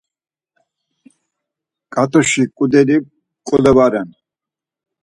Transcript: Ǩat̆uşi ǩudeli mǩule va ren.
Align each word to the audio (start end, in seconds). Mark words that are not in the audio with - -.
Ǩat̆uşi 1.93 2.43
ǩudeli 2.57 2.97
mǩule 3.05 3.71
va 3.77 3.85
ren. 3.91 4.09